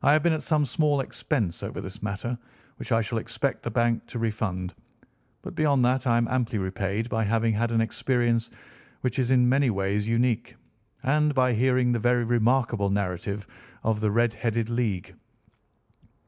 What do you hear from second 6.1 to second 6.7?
am amply